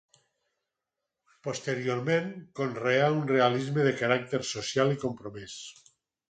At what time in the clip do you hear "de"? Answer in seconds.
3.89-3.93